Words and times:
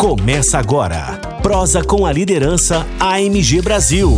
Começa 0.00 0.58
agora. 0.58 1.20
Prosa 1.42 1.84
com 1.84 2.06
a 2.06 2.10
liderança 2.10 2.86
AMG 2.98 3.60
Brasil. 3.60 4.08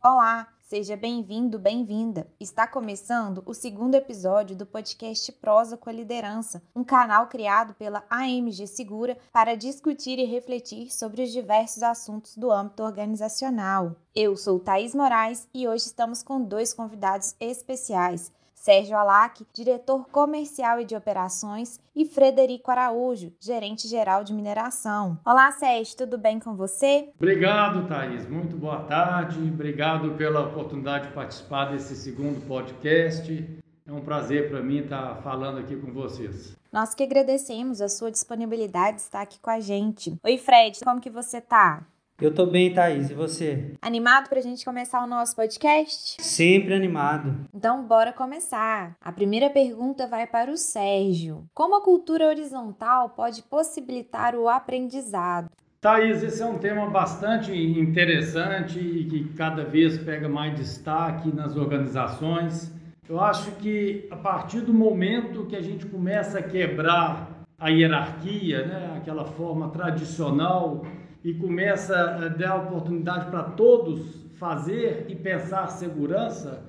Olá, 0.00 0.46
seja 0.60 0.96
bem-vindo, 0.96 1.58
bem-vinda. 1.58 2.28
Está 2.38 2.68
começando 2.68 3.42
o 3.44 3.52
segundo 3.52 3.96
episódio 3.96 4.54
do 4.54 4.64
podcast 4.64 5.32
Prosa 5.32 5.76
com 5.76 5.90
a 5.90 5.92
Liderança, 5.92 6.62
um 6.72 6.84
canal 6.84 7.26
criado 7.26 7.74
pela 7.74 8.04
AMG 8.08 8.68
Segura 8.68 9.18
para 9.32 9.56
discutir 9.56 10.20
e 10.20 10.24
refletir 10.24 10.94
sobre 10.94 11.24
os 11.24 11.32
diversos 11.32 11.82
assuntos 11.82 12.36
do 12.36 12.52
âmbito 12.52 12.84
organizacional. 12.84 13.96
Eu 14.14 14.36
sou 14.36 14.60
Thaís 14.60 14.94
Moraes 14.94 15.48
e 15.52 15.66
hoje 15.66 15.86
estamos 15.86 16.22
com 16.22 16.40
dois 16.40 16.72
convidados 16.72 17.34
especiais. 17.40 18.30
Sérgio 18.58 18.96
Alac, 18.96 19.46
diretor 19.54 20.06
comercial 20.10 20.80
e 20.80 20.84
de 20.84 20.96
operações, 20.96 21.80
e 21.94 22.04
Frederico 22.04 22.70
Araújo, 22.70 23.32
gerente 23.40 23.86
geral 23.86 24.24
de 24.24 24.34
mineração. 24.34 25.18
Olá, 25.24 25.50
Sérgio, 25.52 25.96
tudo 25.96 26.18
bem 26.18 26.40
com 26.40 26.54
você? 26.54 27.08
Obrigado, 27.16 27.86
Thaís. 27.86 28.28
Muito 28.28 28.56
boa 28.56 28.80
tarde. 28.80 29.38
Obrigado 29.40 30.10
pela 30.16 30.40
oportunidade 30.40 31.06
de 31.06 31.14
participar 31.14 31.66
desse 31.66 31.94
segundo 31.94 32.46
podcast. 32.46 33.62
É 33.86 33.92
um 33.92 34.00
prazer 34.00 34.50
para 34.50 34.60
mim 34.60 34.78
estar 34.78 35.22
falando 35.22 35.60
aqui 35.60 35.76
com 35.76 35.92
vocês. 35.92 36.56
Nós 36.72 36.94
que 36.94 37.04
agradecemos 37.04 37.80
a 37.80 37.88
sua 37.88 38.10
disponibilidade 38.10 38.96
de 38.96 39.02
estar 39.02 39.22
aqui 39.22 39.38
com 39.40 39.50
a 39.50 39.60
gente. 39.60 40.18
Oi, 40.22 40.36
Fred, 40.36 40.80
como 40.84 41.00
que 41.00 41.08
você 41.08 41.40
tá? 41.40 41.86
Eu 42.20 42.34
tô 42.34 42.46
bem, 42.46 42.74
Thaís. 42.74 43.10
E 43.10 43.14
você? 43.14 43.74
Animado 43.80 44.28
pra 44.28 44.40
gente 44.40 44.64
começar 44.64 45.04
o 45.04 45.06
nosso 45.06 45.36
podcast? 45.36 46.20
Sempre 46.20 46.74
animado. 46.74 47.46
Então, 47.54 47.86
bora 47.86 48.12
começar. 48.12 48.96
A 49.00 49.12
primeira 49.12 49.48
pergunta 49.48 50.04
vai 50.04 50.26
para 50.26 50.50
o 50.50 50.56
Sérgio. 50.56 51.44
Como 51.54 51.76
a 51.76 51.80
cultura 51.80 52.26
horizontal 52.26 53.10
pode 53.10 53.44
possibilitar 53.44 54.34
o 54.34 54.48
aprendizado? 54.48 55.48
Thaís, 55.80 56.24
esse 56.24 56.42
é 56.42 56.46
um 56.46 56.58
tema 56.58 56.90
bastante 56.90 57.52
interessante 57.52 58.80
e 58.80 59.04
que 59.04 59.32
cada 59.34 59.62
vez 59.62 59.96
pega 59.96 60.28
mais 60.28 60.56
destaque 60.56 61.32
nas 61.32 61.54
organizações. 61.54 62.74
Eu 63.08 63.20
acho 63.20 63.52
que 63.52 64.08
a 64.10 64.16
partir 64.16 64.62
do 64.62 64.74
momento 64.74 65.46
que 65.46 65.54
a 65.54 65.62
gente 65.62 65.86
começa 65.86 66.40
a 66.40 66.42
quebrar 66.42 67.46
a 67.56 67.68
hierarquia, 67.68 68.66
né, 68.66 68.94
aquela 68.96 69.24
forma 69.24 69.68
tradicional 69.68 70.84
e 71.24 71.34
começa 71.34 71.96
a 71.96 72.28
dar 72.28 72.56
oportunidade 72.56 73.30
para 73.30 73.42
todos 73.42 74.26
fazer 74.38 75.06
e 75.08 75.16
pensar 75.16 75.66
segurança, 75.68 76.62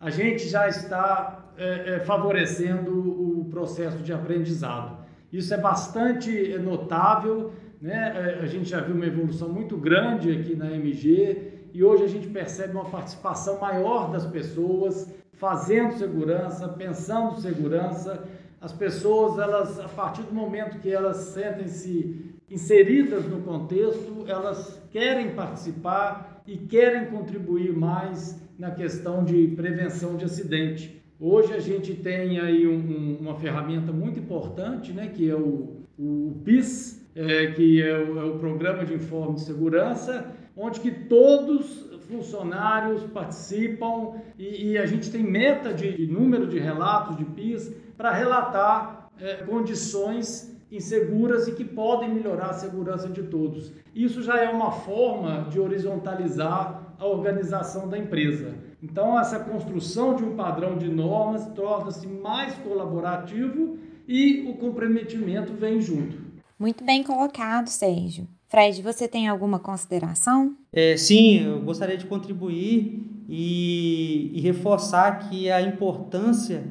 a 0.00 0.10
gente 0.10 0.48
já 0.48 0.68
está 0.68 1.52
é, 1.58 1.94
é, 1.94 2.00
favorecendo 2.00 2.92
o 3.40 3.46
processo 3.50 3.98
de 3.98 4.12
aprendizado. 4.12 4.98
Isso 5.32 5.52
é 5.52 5.56
bastante 5.56 6.56
notável, 6.58 7.52
né? 7.80 8.38
a 8.40 8.46
gente 8.46 8.68
já 8.68 8.80
viu 8.80 8.94
uma 8.94 9.06
evolução 9.06 9.48
muito 9.48 9.76
grande 9.76 10.30
aqui 10.30 10.54
na 10.54 10.70
MG 10.70 11.68
e 11.72 11.82
hoje 11.82 12.04
a 12.04 12.08
gente 12.08 12.28
percebe 12.28 12.74
uma 12.74 12.84
participação 12.84 13.60
maior 13.60 14.10
das 14.10 14.24
pessoas 14.24 15.12
fazendo 15.34 15.94
segurança, 15.98 16.68
pensando 16.68 17.40
segurança. 17.40 18.24
As 18.60 18.72
pessoas, 18.72 19.38
elas, 19.38 19.78
a 19.78 19.88
partir 19.88 20.22
do 20.22 20.32
momento 20.32 20.78
que 20.78 20.90
elas 20.90 21.16
sentem-se 21.16 22.25
inseridas 22.50 23.26
no 23.26 23.40
contexto, 23.42 24.24
elas 24.26 24.82
querem 24.90 25.34
participar 25.34 26.42
e 26.46 26.56
querem 26.56 27.06
contribuir 27.06 27.72
mais 27.76 28.40
na 28.58 28.70
questão 28.70 29.24
de 29.24 29.48
prevenção 29.48 30.16
de 30.16 30.24
acidente. 30.24 31.02
Hoje 31.18 31.54
a 31.54 31.60
gente 31.60 31.94
tem 31.94 32.38
aí 32.38 32.66
um, 32.66 32.74
um, 32.74 33.16
uma 33.20 33.34
ferramenta 33.36 33.90
muito 33.90 34.20
importante, 34.20 34.92
né, 34.92 35.08
que 35.08 35.28
é 35.28 35.34
o, 35.34 35.80
o 35.98 36.40
PIS, 36.44 37.04
é, 37.14 37.52
que 37.52 37.82
é 37.82 37.98
o, 37.98 38.18
é 38.18 38.24
o, 38.24 38.38
Programa 38.38 38.84
de 38.84 38.94
Informe 38.94 39.34
de 39.34 39.40
Segurança, 39.40 40.34
onde 40.56 40.80
que 40.80 40.90
todos 40.90 41.86
funcionários 42.06 43.02
participam 43.04 44.12
e, 44.38 44.72
e 44.72 44.78
a 44.78 44.86
gente 44.86 45.10
tem 45.10 45.22
meta 45.22 45.72
de, 45.72 45.96
de 45.96 46.06
número 46.06 46.46
de 46.46 46.58
relatos 46.58 47.16
de 47.16 47.24
PIS 47.24 47.74
para 47.96 48.12
relatar 48.12 49.10
é, 49.20 49.36
condições 49.36 50.55
inseguras 50.76 51.48
e 51.48 51.52
que 51.52 51.64
podem 51.64 52.12
melhorar 52.12 52.50
a 52.50 52.54
segurança 52.54 53.08
de 53.08 53.22
todos. 53.24 53.72
Isso 53.94 54.22
já 54.22 54.38
é 54.38 54.48
uma 54.48 54.70
forma 54.70 55.48
de 55.50 55.58
horizontalizar 55.58 56.94
a 56.98 57.06
organização 57.06 57.88
da 57.88 57.98
empresa. 57.98 58.54
Então, 58.82 59.18
essa 59.18 59.40
construção 59.40 60.14
de 60.14 60.24
um 60.24 60.36
padrão 60.36 60.76
de 60.76 60.88
normas 60.88 61.46
torna-se 61.54 62.06
mais 62.06 62.54
colaborativo 62.56 63.78
e 64.06 64.46
o 64.48 64.54
comprometimento 64.54 65.52
vem 65.52 65.80
junto. 65.80 66.16
Muito 66.58 66.84
bem 66.84 67.02
colocado, 67.02 67.68
Sérgio. 67.68 68.28
Fred, 68.48 68.80
você 68.80 69.08
tem 69.08 69.28
alguma 69.28 69.58
consideração? 69.58 70.56
É, 70.72 70.96
sim, 70.96 71.44
eu 71.44 71.60
gostaria 71.60 71.96
de 71.96 72.06
contribuir 72.06 73.04
e, 73.28 74.30
e 74.32 74.40
reforçar 74.40 75.28
que 75.28 75.50
a 75.50 75.60
importância 75.60 76.62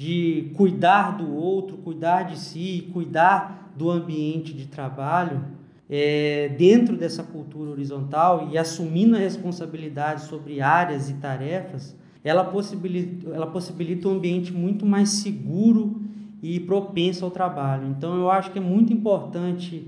de 0.00 0.50
cuidar 0.54 1.18
do 1.18 1.30
outro, 1.30 1.76
cuidar 1.76 2.22
de 2.22 2.38
si, 2.38 2.88
cuidar 2.90 3.70
do 3.76 3.90
ambiente 3.90 4.54
de 4.54 4.64
trabalho, 4.64 5.44
é, 5.90 6.48
dentro 6.56 6.96
dessa 6.96 7.22
cultura 7.22 7.70
horizontal 7.70 8.48
e 8.50 8.56
assumindo 8.56 9.14
a 9.14 9.18
responsabilidade 9.18 10.22
sobre 10.22 10.62
áreas 10.62 11.10
e 11.10 11.14
tarefas, 11.16 11.94
ela 12.24 12.42
possibilita, 12.42 13.28
ela 13.28 13.46
possibilita 13.46 14.08
um 14.08 14.12
ambiente 14.12 14.54
muito 14.54 14.86
mais 14.86 15.10
seguro 15.10 16.00
e 16.42 16.58
propenso 16.58 17.22
ao 17.22 17.30
trabalho. 17.30 17.86
Então, 17.88 18.16
eu 18.16 18.30
acho 18.30 18.50
que 18.52 18.58
é 18.58 18.62
muito 18.62 18.94
importante 18.94 19.86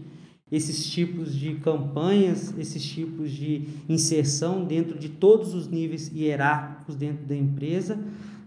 esses 0.50 0.90
tipos 0.90 1.34
de 1.34 1.54
campanhas, 1.54 2.54
esses 2.58 2.84
tipos 2.84 3.30
de 3.30 3.66
inserção 3.88 4.62
dentro 4.62 4.98
de 4.98 5.08
todos 5.08 5.54
os 5.54 5.68
níveis 5.68 6.12
hierárquicos 6.14 6.96
dentro 6.96 7.24
da 7.24 7.34
empresa, 7.34 7.98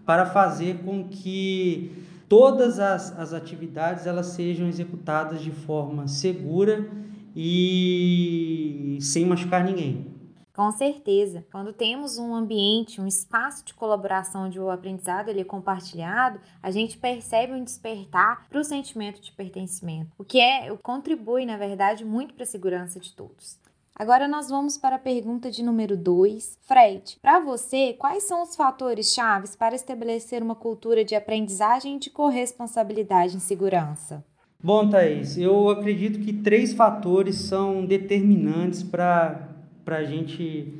para 0.06 0.24
fazer 0.24 0.78
com 0.84 1.08
que 1.08 1.92
todas 2.28 2.78
as, 2.78 3.18
as 3.18 3.32
atividades 3.34 4.06
elas 4.06 4.26
sejam 4.28 4.68
executadas 4.68 5.42
de 5.42 5.50
forma 5.50 6.08
segura 6.08 6.88
e 7.34 8.98
sem 9.00 9.26
machucar 9.26 9.64
ninguém. 9.64 10.16
Com 10.54 10.70
certeza. 10.70 11.44
Quando 11.52 11.70
temos 11.70 12.16
um 12.16 12.34
ambiente, 12.34 12.98
um 12.98 13.06
espaço 13.06 13.62
de 13.62 13.74
colaboração 13.74 14.46
onde 14.46 14.58
o 14.58 14.70
aprendizado 14.70 15.28
ele 15.28 15.42
é 15.42 15.44
compartilhado, 15.44 16.40
a 16.62 16.70
gente 16.70 16.96
percebe 16.96 17.52
um 17.52 17.62
despertar 17.62 18.48
para 18.48 18.58
o 18.58 18.64
sentimento 18.64 19.20
de 19.20 19.32
pertencimento, 19.32 20.10
o 20.16 20.24
que 20.24 20.40
é 20.40 20.74
contribui, 20.82 21.44
na 21.44 21.58
verdade, 21.58 22.06
muito 22.06 22.32
para 22.32 22.44
a 22.44 22.46
segurança 22.46 22.98
de 22.98 23.12
todos. 23.12 23.58
Agora 23.98 24.28
nós 24.28 24.50
vamos 24.50 24.76
para 24.76 24.96
a 24.96 24.98
pergunta 24.98 25.50
de 25.50 25.62
número 25.62 25.96
2. 25.96 26.58
Fred, 26.60 27.16
para 27.22 27.40
você, 27.40 27.94
quais 27.98 28.24
são 28.24 28.42
os 28.42 28.54
fatores 28.54 29.14
chaves 29.14 29.56
para 29.56 29.74
estabelecer 29.74 30.42
uma 30.42 30.54
cultura 30.54 31.02
de 31.02 31.14
aprendizagem 31.14 31.96
e 31.96 31.98
de 31.98 32.10
corresponsabilidade 32.10 33.34
em 33.34 33.40
segurança? 33.40 34.22
Bom, 34.62 34.86
Thaís, 34.90 35.38
eu 35.38 35.70
acredito 35.70 36.18
que 36.18 36.30
três 36.30 36.74
fatores 36.74 37.36
são 37.36 37.86
determinantes 37.86 38.82
para 38.82 39.48
a 39.86 40.04
gente 40.04 40.74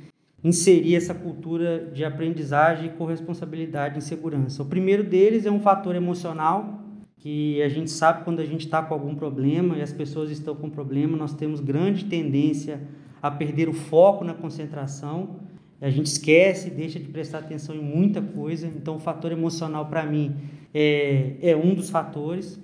inserir 0.44 0.94
essa 0.94 1.14
cultura 1.14 1.90
de 1.90 2.04
aprendizagem 2.04 2.88
e 2.88 2.96
corresponsabilidade 2.98 3.96
em 3.96 4.02
segurança. 4.02 4.62
O 4.62 4.66
primeiro 4.66 5.02
deles 5.02 5.46
é 5.46 5.50
um 5.50 5.60
fator 5.60 5.94
emocional, 5.94 6.80
que 7.16 7.62
a 7.62 7.68
gente 7.70 7.90
sabe 7.90 8.24
quando 8.24 8.40
a 8.40 8.44
gente 8.44 8.66
está 8.66 8.82
com 8.82 8.92
algum 8.92 9.14
problema 9.14 9.78
e 9.78 9.80
as 9.80 9.90
pessoas 9.90 10.30
estão 10.30 10.54
com 10.54 10.68
problema, 10.68 11.16
nós 11.16 11.32
temos 11.32 11.60
grande 11.60 12.04
tendência 12.04 12.78
a 13.26 13.30
perder 13.30 13.68
o 13.68 13.72
foco 13.72 14.24
na 14.24 14.34
concentração. 14.34 15.36
A 15.80 15.90
gente 15.90 16.06
esquece, 16.06 16.70
deixa 16.70 16.98
de 16.98 17.06
prestar 17.06 17.38
atenção 17.38 17.74
em 17.74 17.82
muita 17.82 18.20
coisa. 18.22 18.66
Então, 18.66 18.96
o 18.96 18.98
fator 18.98 19.30
emocional, 19.32 19.86
para 19.86 20.04
mim, 20.04 20.34
é, 20.72 21.36
é 21.42 21.56
um 21.56 21.74
dos 21.74 21.90
fatores. 21.90 22.60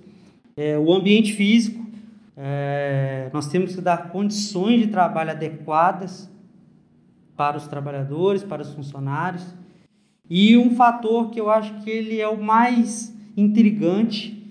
É, 0.57 0.77
o 0.77 0.91
ambiente 0.93 1.33
físico, 1.33 1.83
é, 2.35 3.29
nós 3.31 3.47
temos 3.47 3.75
que 3.75 3.81
dar 3.81 4.09
condições 4.09 4.81
de 4.81 4.87
trabalho 4.87 5.31
adequadas 5.31 6.29
para 7.35 7.57
os 7.57 7.67
trabalhadores, 7.67 8.43
para 8.43 8.61
os 8.61 8.73
funcionários. 8.73 9.45
E 10.29 10.57
um 10.57 10.75
fator 10.75 11.29
que 11.29 11.39
eu 11.39 11.49
acho 11.49 11.73
que 11.83 11.89
ele 11.89 12.19
é 12.19 12.27
o 12.27 12.41
mais 12.41 13.15
intrigante 13.35 14.42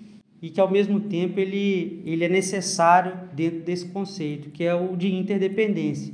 e 0.42 0.50
que 0.50 0.60
ao 0.60 0.68
mesmo 0.68 0.98
tempo 0.98 1.38
ele, 1.38 2.02
ele 2.04 2.24
é 2.24 2.28
necessário 2.28 3.16
dentro 3.32 3.60
desse 3.60 3.86
conceito, 3.86 4.50
que 4.50 4.64
é 4.64 4.74
o 4.74 4.96
de 4.96 5.14
interdependência. 5.14 6.12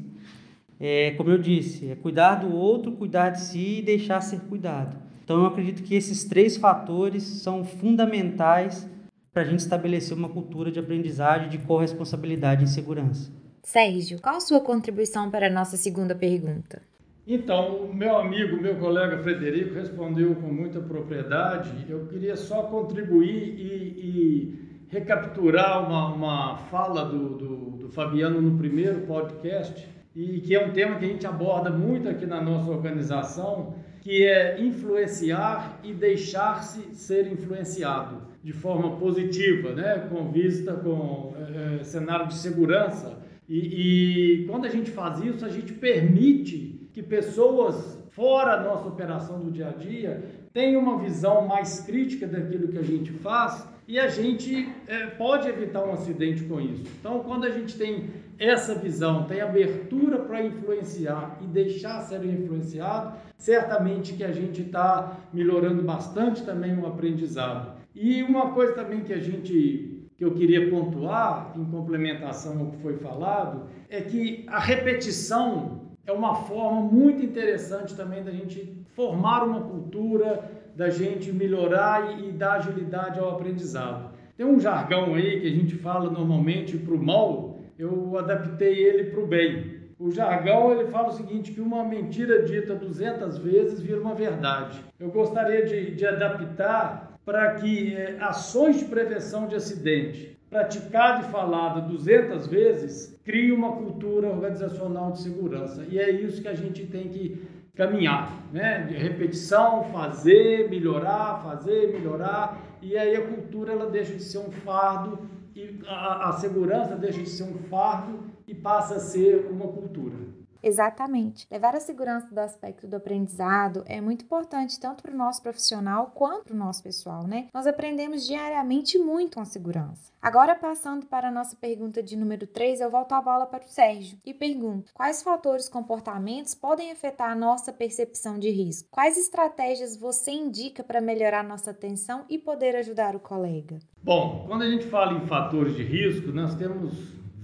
É, 0.79 1.13
como 1.13 1.31
eu 1.31 1.39
disse, 1.39 1.91
é 1.91 1.97
cuidar 1.97 2.37
do 2.37 2.55
outro, 2.55 2.93
cuidar 2.93 3.31
de 3.31 3.41
si 3.41 3.79
e 3.79 3.83
deixar 3.83 4.21
ser 4.21 4.41
cuidado. 4.41 4.99
Então 5.25 5.41
eu 5.41 5.47
acredito 5.47 5.83
que 5.83 5.95
esses 5.95 6.25
três 6.25 6.59
fatores 6.59 7.23
são 7.23 7.65
fundamentais 7.65 8.89
para 9.33 9.43
a 9.43 9.45
gente 9.47 9.61
estabelecer 9.61 10.17
uma 10.17 10.29
cultura 10.29 10.71
de 10.71 10.79
aprendizagem, 10.79 11.49
de 11.49 11.59
corresponsabilidade 11.59 12.65
em 12.65 12.67
segurança. 12.67 13.33
Sérgio, 13.63 14.21
qual 14.21 14.37
a 14.37 14.41
sua 14.41 14.61
contribuição 14.61 15.31
para 15.31 15.47
a 15.47 15.51
nossa 15.51 15.77
segunda 15.77 16.15
pergunta? 16.15 16.83
Então, 17.31 17.85
o 17.85 17.95
meu 17.95 18.17
amigo, 18.17 18.59
meu 18.59 18.77
colega 18.77 19.19
Frederico 19.19 19.75
respondeu 19.75 20.35
com 20.37 20.47
muita 20.47 20.81
propriedade. 20.81 21.85
Eu 21.87 22.07
queria 22.07 22.35
só 22.35 22.63
contribuir 22.63 23.55
e, 23.55 23.69
e 24.01 24.87
recapturar 24.89 25.87
uma, 25.87 26.15
uma 26.15 26.57
fala 26.57 27.05
do, 27.05 27.37
do, 27.37 27.57
do 27.73 27.89
Fabiano 27.91 28.41
no 28.41 28.57
primeiro 28.57 29.01
podcast, 29.03 29.87
e 30.17 30.41
que 30.41 30.55
é 30.55 30.67
um 30.67 30.73
tema 30.73 30.97
que 30.97 31.05
a 31.05 31.09
gente 31.09 31.27
aborda 31.27 31.69
muito 31.69 32.09
aqui 32.09 32.25
na 32.25 32.41
nossa 32.41 32.71
organização, 32.71 33.75
que 34.01 34.25
é 34.25 34.59
influenciar 34.59 35.81
e 35.85 35.93
deixar-se 35.93 36.95
ser 36.95 37.31
influenciado 37.31 38.23
de 38.43 38.55
forma 38.55 38.97
positiva, 38.97 39.75
né? 39.75 40.09
com 40.09 40.33
vista, 40.33 40.73
com 40.73 41.35
é, 41.37 41.85
cenário 41.85 42.29
de 42.29 42.39
segurança. 42.39 43.19
E, 43.49 44.43
e 44.43 44.47
quando 44.47 44.67
a 44.67 44.69
gente 44.69 44.91
faz 44.91 45.21
isso, 45.21 45.45
a 45.45 45.49
gente 45.49 45.73
permite 45.73 46.89
que 46.93 47.03
pessoas 47.03 47.99
fora 48.11 48.63
nossa 48.63 48.89
operação 48.89 49.39
do 49.39 49.51
dia 49.51 49.69
a 49.69 49.73
dia 49.73 50.23
tenham 50.53 50.83
uma 50.83 50.99
visão 50.99 51.47
mais 51.47 51.81
crítica 51.81 52.27
daquilo 52.27 52.69
que 52.69 52.79
a 52.79 52.83
gente 52.83 53.13
faz 53.13 53.67
e 53.87 53.99
a 53.99 54.09
gente 54.09 54.69
é, 54.87 55.07
pode 55.07 55.49
evitar 55.49 55.83
um 55.85 55.93
acidente 55.93 56.45
com 56.45 56.61
isso. 56.61 56.83
Então, 57.01 57.21
quando 57.21 57.47
a 57.47 57.51
gente 57.51 57.79
tem 57.79 58.11
essa 58.39 58.75
visão, 58.75 59.25
tem 59.25 59.41
abertura 59.41 60.19
para 60.19 60.45
influenciar 60.45 61.39
e 61.41 61.47
deixar 61.47 62.03
ser 62.03 62.23
influenciado, 62.25 63.17
certamente 63.37 64.13
que 64.13 64.25
a 64.25 64.33
gente 64.33 64.63
está 64.63 65.17
melhorando 65.33 65.83
bastante 65.83 66.43
também 66.43 66.77
o 66.77 66.87
aprendizado. 66.87 67.79
E 67.95 68.23
uma 68.23 68.51
coisa 68.51 68.75
também 68.75 69.01
que 69.01 69.13
a 69.13 69.19
gente 69.19 69.98
que 70.19 70.25
eu 70.25 70.33
queria 70.33 70.69
pontuar 70.69 71.53
em 71.57 71.65
complementação 71.65 72.59
ao 72.59 72.67
que 72.67 72.79
foi 72.79 72.97
falado 72.97 73.69
é 73.89 74.01
que 74.01 74.45
a 74.49 74.59
repetição 74.59 75.83
é 76.05 76.11
uma 76.11 76.35
forma 76.35 76.81
muito 76.81 77.25
interessante 77.25 77.95
também 77.95 78.25
da 78.25 78.33
gente 78.33 78.77
formar 78.97 79.45
uma 79.45 79.61
cultura, 79.61 80.51
da 80.75 80.91
gente 80.91 81.33
melhorar 81.33 82.19
e, 82.19 82.33
dar 82.33 82.55
agilidade 82.55 83.21
ao 83.21 83.31
aprendizado. 83.31 84.11
Tem 84.37 84.45
um 84.45 84.59
jargão 84.59 85.15
aí 85.15 85.41
que 85.41 85.47
a 85.47 85.53
gente 85.53 85.77
fala 85.77 86.11
normalmente 86.11 86.77
para 86.77 86.95
o 86.95 86.99
mal, 86.99 87.61
eu 87.79 88.19
adaptei 88.19 88.75
ele 88.75 89.05
para 89.11 89.21
o 89.21 89.27
bem. 89.27 89.79
O 90.01 90.11
jargão 90.11 90.73
ele 90.73 90.91
fala 90.91 91.09
o 91.09 91.13
seguinte, 91.13 91.53
que 91.53 91.61
uma 91.61 91.85
mentira 91.85 92.43
dita 92.43 92.75
200 92.75 93.39
vezes 93.39 93.81
vira 93.81 94.01
uma 94.01 94.15
verdade. 94.15 94.81
Eu 94.99 95.11
gostaria 95.11 95.65
de, 95.65 95.95
de 95.95 96.07
adaptar 96.07 97.08
para 97.29 97.57
que 97.57 97.95
é, 97.95 98.17
ações 98.23 98.79
de 98.79 98.87
prevenção 98.87 99.47
de 99.47 99.55
acidente, 99.55 100.35
praticada 100.49 101.27
e 101.27 101.31
falada 101.31 101.83
200 101.83 102.47
vezes, 102.47 103.21
crie 103.23 103.53
uma 103.53 103.73
cultura 103.73 104.29
organizacional 104.29 105.13
de 105.13 105.21
segurança. 105.21 105.85
E 105.91 105.99
é 105.99 106.11
isso 106.11 106.41
que 106.41 106.49
a 106.49 106.55
gente 106.55 106.87
tem 106.87 107.07
que 107.11 107.47
caminhar, 107.77 108.33
né? 108.51 108.85
De 108.85 108.95
repetição, 108.95 109.85
fazer, 109.93 110.71
melhorar, 110.71 111.43
fazer, 111.43 111.93
melhorar. 111.93 112.63
E 112.81 112.97
aí 112.97 113.15
a 113.15 113.27
cultura 113.27 113.75
ela 113.75 113.91
deixa 113.91 114.15
de 114.15 114.23
ser 114.23 114.39
um 114.39 114.51
fardo 114.51 115.19
e 115.55 115.81
a, 115.87 116.31
a 116.31 116.33
segurança 116.33 116.97
deixa 116.97 117.23
de 117.23 117.29
ser 117.29 117.43
um 117.43 117.59
fardo 117.69 118.21
e 118.47 118.55
passa 118.55 118.95
a 118.95 119.01
ser 119.01 119.49
uma 119.51 119.69
cultura. 119.69 120.17
Exatamente. 120.63 121.47
Levar 121.51 121.75
a 121.75 121.81
segurança 121.81 122.35
do 122.35 122.39
aspecto 122.39 122.87
do 122.87 122.97
aprendizado 122.97 123.83
é 123.87 124.01
muito 124.01 124.25
importante 124.25 124.79
tanto 124.79 125.03
para 125.03 125.13
o 125.13 125.17
nosso 125.17 125.43
profissional 125.43 126.13
quanto 126.15 126.47
para 126.47 126.55
o 126.55 126.59
nosso 126.59 126.83
pessoal, 126.83 127.27
né? 127.27 127.49
Nós 127.55 127.67
aprendemos 127.67 128.27
diariamente 128.27 128.99
muito 128.99 129.35
com 129.35 129.41
a 129.41 129.45
segurança. 129.45 130.13
Agora, 130.21 130.55
passando 130.55 131.07
para 131.07 131.29
a 131.29 131.31
nossa 131.31 131.57
pergunta 131.57 132.03
de 132.03 132.17
número 132.17 132.47
3, 132.47 132.81
eu 132.81 132.91
volto 132.91 133.13
a 133.13 133.21
bola 133.21 133.47
para 133.47 133.65
o 133.65 133.69
Sérgio 133.69 134.19
e 134.25 134.35
pergunto: 134.35 134.93
quais 134.93 135.23
fatores 135.23 135.69
comportamentos 135.69 136.55
podem 136.55 136.91
afetar 136.91 137.31
a 137.31 137.37
nossa 137.37 137.73
percepção 137.73 138.39
de 138.39 138.51
risco? 138.51 138.89
Quais 138.91 139.17
estratégias 139.17 139.97
você 139.97 140.33
indica 140.33 140.83
para 140.83 141.01
melhorar 141.01 141.45
nossa 141.45 141.71
atenção 141.71 142.25
e 142.29 142.37
poder 142.37 142.75
ajudar 142.77 143.15
o 143.15 143.21
colega? 143.21 143.79
Bom, 144.03 144.45
quando 144.49 144.63
a 144.63 144.71
gente 144.71 144.87
fala 144.87 145.13
em 145.13 145.27
fatores 145.27 145.77
de 145.77 145.85
risco, 145.85 146.33
nós 146.33 146.55
temos 146.57 146.93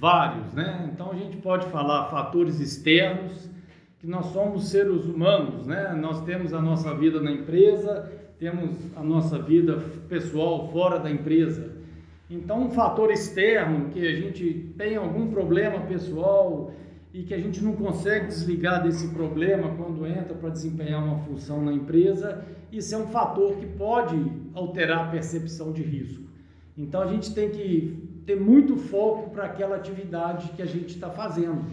vários, 0.04 0.52
né? 0.52 0.90
Então 0.92 1.12
a 1.12 1.14
gente 1.14 1.38
pode 1.38 1.64
falar 1.68 2.10
fatores 2.10 2.60
externos, 2.60 3.48
que 3.98 4.06
nós 4.06 4.26
somos 4.26 4.68
seres 4.68 5.06
humanos, 5.06 5.66
né? 5.66 5.94
Nós 5.98 6.20
temos 6.24 6.52
a 6.52 6.60
nossa 6.60 6.92
vida 6.92 7.22
na 7.22 7.32
empresa, 7.32 8.12
temos 8.38 8.76
a 8.94 9.02
nossa 9.02 9.38
vida 9.38 9.82
pessoal 10.06 10.68
fora 10.70 10.98
da 10.98 11.10
empresa. 11.10 11.72
Então 12.28 12.64
um 12.64 12.70
fator 12.70 13.10
externo 13.10 13.88
que 13.88 14.06
a 14.06 14.14
gente 14.14 14.74
tem 14.76 14.94
algum 14.96 15.28
problema 15.28 15.80
pessoal 15.86 16.70
e 17.14 17.22
que 17.22 17.32
a 17.32 17.38
gente 17.38 17.64
não 17.64 17.72
consegue 17.72 18.26
desligar 18.26 18.82
desse 18.82 19.08
problema 19.08 19.74
quando 19.74 20.06
entra 20.06 20.34
para 20.34 20.50
desempenhar 20.50 21.02
uma 21.02 21.20
função 21.20 21.64
na 21.64 21.72
empresa, 21.72 22.44
isso 22.70 22.94
é 22.94 22.98
um 22.98 23.06
fator 23.06 23.56
que 23.56 23.66
pode 23.68 24.22
alterar 24.52 25.06
a 25.06 25.10
percepção 25.10 25.72
de 25.72 25.82
risco. 25.82 26.23
Então 26.76 27.02
a 27.02 27.06
gente 27.06 27.34
tem 27.34 27.50
que 27.50 28.22
ter 28.26 28.38
muito 28.38 28.76
foco 28.76 29.30
para 29.30 29.44
aquela 29.44 29.76
atividade 29.76 30.50
que 30.50 30.62
a 30.62 30.66
gente 30.66 30.94
está 30.94 31.10
fazendo. 31.10 31.64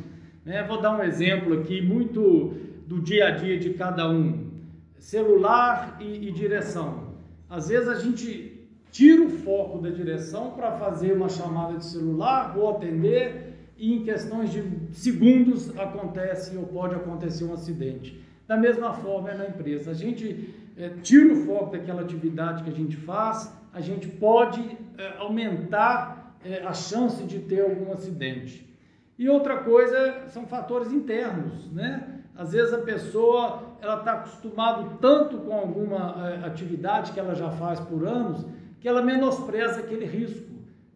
Né? 0.46 0.64
Vou 0.64 0.82
dar 0.82 0.98
um 0.98 1.04
exemplo 1.04 1.60
aqui, 1.60 1.82
muito 1.82 2.54
do 2.88 3.02
dia 3.02 3.28
a 3.28 3.32
dia 3.32 3.58
de 3.58 3.72
cada 3.72 4.10
um: 4.10 4.48
celular 4.98 5.98
e, 6.00 6.28
e 6.28 6.32
direção. 6.32 7.12
Às 7.50 7.70
vezes 7.70 7.88
a 7.88 7.96
gente 7.96 8.68
tira 8.92 9.24
o 9.24 9.30
foco 9.30 9.80
da 9.80 9.90
direção 9.90 10.52
para 10.52 10.72
fazer 10.74 11.14
uma 11.14 11.30
chamada 11.30 11.78
de 11.78 11.86
celular 11.86 12.58
ou 12.58 12.70
atender, 12.70 13.54
e 13.78 13.94
em 13.94 14.04
questões 14.04 14.52
de 14.52 14.64
segundos 14.92 15.78
acontece 15.80 16.56
ou 16.56 16.64
pode 16.68 16.94
acontecer 16.94 17.46
um 17.46 17.54
acidente. 17.54 18.22
Da 18.48 18.58
mesma 18.58 18.94
forma 18.94 19.32
é 19.32 19.38
na 19.38 19.48
empresa. 19.48 19.92
A 19.92 19.94
gente 19.94 20.54
é, 20.78 20.90
tira 21.02 21.34
o 21.34 21.38
foco 21.46 21.72
daquela 21.72 22.02
atividade 22.02 22.64
que 22.64 22.70
a 22.70 22.74
gente 22.74 22.98
faz, 22.98 23.52
a 23.74 23.82
gente 23.82 24.08
pode 24.08 24.62
é, 24.98 25.18
aumentar 25.18 26.36
é, 26.44 26.62
a 26.64 26.74
chance 26.74 27.24
de 27.24 27.40
ter 27.40 27.62
algum 27.62 27.92
acidente. 27.94 28.68
E 29.18 29.30
outra 29.30 29.58
coisa 29.58 30.28
são 30.30 30.46
fatores 30.46 30.92
internos, 30.92 31.72
né? 31.72 32.22
Às 32.36 32.54
vezes 32.54 32.74
a 32.74 32.80
pessoa 32.80 33.76
ela 33.82 34.00
está 34.00 34.14
acostumada 34.14 34.98
tanto 35.00 35.38
com 35.40 35.54
alguma 35.54 36.28
é, 36.28 36.46
atividade 36.46 37.12
que 37.12 37.20
ela 37.20 37.36
já 37.36 37.52
faz 37.52 37.80
por 37.80 38.08
anos 38.08 38.46
que 38.82 38.88
ela 38.88 39.02
menospreza 39.02 39.80
aquele 39.80 40.06
risco. 40.06 40.50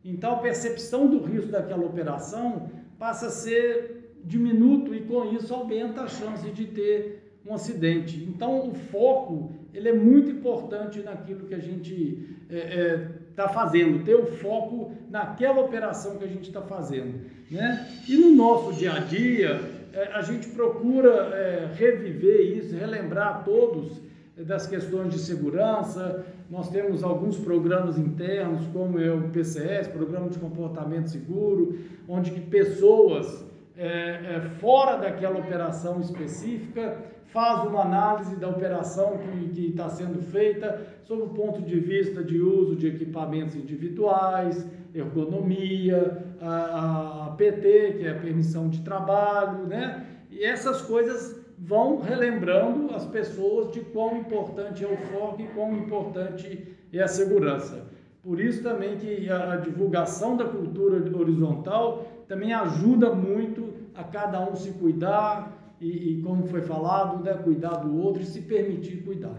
Então 0.03 0.33
a 0.33 0.37
percepção 0.37 1.07
do 1.07 1.23
risco 1.23 1.51
daquela 1.51 1.85
operação 1.85 2.69
passa 2.97 3.27
a 3.27 3.29
ser 3.29 4.17
diminuto 4.23 4.93
e 4.93 5.01
com 5.01 5.25
isso 5.25 5.53
aumenta 5.53 6.01
a 6.01 6.07
chance 6.07 6.49
de 6.49 6.65
ter 6.65 7.24
um 7.45 7.53
acidente. 7.53 8.23
Então 8.27 8.69
o 8.69 8.73
foco 8.73 9.51
ele 9.73 9.89
é 9.89 9.93
muito 9.93 10.31
importante 10.31 10.99
naquilo 11.01 11.45
que 11.45 11.53
a 11.53 11.59
gente 11.59 12.27
é, 12.49 12.57
é, 12.57 13.09
está 13.29 13.49
fazendo, 13.49 14.03
ter 14.05 14.15
o 14.15 14.25
foco 14.25 14.93
naquela 15.09 15.59
operação 15.61 16.17
que 16.17 16.23
a 16.23 16.27
gente 16.27 16.47
está 16.47 16.61
fazendo. 16.61 17.19
Né? 17.51 17.87
E 18.07 18.15
no 18.15 18.31
nosso 18.31 18.73
dia 18.73 18.93
a 18.93 18.99
dia, 18.99 19.59
é, 19.93 20.13
a 20.13 20.21
gente 20.21 20.47
procura 20.49 21.09
é, 21.09 21.69
reviver 21.75 22.57
isso, 22.57 22.75
relembrar 22.75 23.43
todos 23.43 24.01
das 24.37 24.65
questões 24.67 25.13
de 25.13 25.19
segurança. 25.19 26.25
Nós 26.49 26.69
temos 26.69 27.03
alguns 27.03 27.37
programas 27.37 27.97
internos, 27.97 28.65
como 28.71 28.99
é 28.99 29.11
o 29.11 29.29
PCS, 29.29 29.87
Programa 29.87 30.29
de 30.29 30.39
Comportamento 30.39 31.07
Seguro, 31.07 31.79
onde 32.07 32.31
pessoas 32.31 33.43
é, 33.77 33.87
é, 33.87 34.49
fora 34.59 34.97
daquela 34.97 35.39
operação 35.39 35.99
específica 35.99 36.97
faz 37.25 37.67
uma 37.67 37.81
análise 37.81 38.35
da 38.37 38.47
operação 38.47 39.17
que 39.17 39.67
está 39.67 39.89
sendo 39.89 40.21
feita 40.21 40.87
sob 41.03 41.23
o 41.23 41.29
ponto 41.29 41.61
de 41.61 41.77
vista 41.79 42.23
de 42.23 42.39
uso 42.39 42.75
de 42.77 42.87
equipamentos 42.87 43.55
individuais, 43.55 44.65
ergonomia, 44.93 46.23
a, 46.41 47.25
a 47.25 47.29
PT, 47.31 47.97
que 47.99 48.07
é 48.07 48.11
a 48.11 48.19
permissão 48.19 48.69
de 48.69 48.81
trabalho, 48.81 49.67
né? 49.67 50.05
E 50.31 50.43
essas 50.43 50.81
coisas 50.81 51.43
vão 51.57 51.99
relembrando 51.99 52.93
as 52.93 53.05
pessoas 53.05 53.71
de 53.71 53.81
quão 53.81 54.17
importante 54.17 54.83
é 54.83 54.87
o 54.87 54.97
foco 54.97 55.41
e 55.41 55.47
quão 55.47 55.75
importante 55.75 56.75
é 56.93 57.01
a 57.01 57.07
segurança. 57.07 57.83
Por 58.23 58.39
isso 58.39 58.63
também 58.63 58.97
que 58.97 59.29
a 59.29 59.57
divulgação 59.57 60.35
da 60.35 60.45
cultura 60.45 60.95
horizontal 61.17 62.07
também 62.27 62.53
ajuda 62.53 63.13
muito 63.13 63.73
a 63.93 64.03
cada 64.03 64.41
um 64.49 64.55
se 64.55 64.71
cuidar, 64.71 65.75
e, 65.79 66.13
e 66.13 66.21
como 66.21 66.47
foi 66.47 66.61
falado, 66.61 67.23
né, 67.23 67.33
cuidar 67.33 67.77
do 67.77 67.97
outro 67.97 68.21
e 68.21 68.25
se 68.25 68.41
permitir 68.41 69.03
cuidar. 69.03 69.37